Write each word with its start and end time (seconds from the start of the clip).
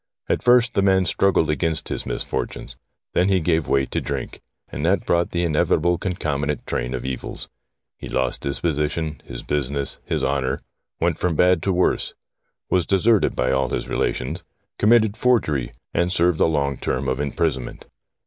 At 0.27 0.41
first 0.41 0.73
the 0.73 0.81
man 0.81 1.05
struggled 1.05 1.47
against 1.47 1.89
his 1.89 2.07
misfortunes; 2.07 2.75
then 3.13 3.29
he 3.29 3.39
gave 3.39 3.67
way 3.67 3.85
to 3.85 4.01
drink, 4.01 4.41
and 4.67 4.83
that 4.83 5.05
brought 5.05 5.29
the 5.29 5.43
inevitable 5.43 5.99
concomitant 5.99 6.65
train 6.65 6.95
of 6.95 7.05
evils. 7.05 7.49
He 7.99 8.09
lost 8.09 8.43
his 8.43 8.61
position, 8.61 9.21
his 9.25 9.43
business, 9.43 9.99
his 10.03 10.23
honour; 10.23 10.59
went 10.99 11.19
from 11.19 11.35
bad 11.35 11.61
to 11.61 11.71
worse; 11.71 12.15
was 12.67 12.87
deserted 12.87 13.35
by 13.35 13.51
all 13.51 13.69
his 13.69 13.87
relations; 13.89 14.43
com 14.79 14.89
mitted 14.89 15.15
forgery, 15.17 15.71
and 15.93 16.11
served 16.11 16.39
a 16.39 16.47
long 16.47 16.77
term 16.77 17.07
of 17.07 17.21
imprisonment. 17.21 17.85